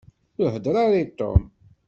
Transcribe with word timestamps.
Ur 0.39 0.47
heddeṛ 0.53 0.75
ara 0.83 0.97
i 1.03 1.05
Tom. 1.19 1.41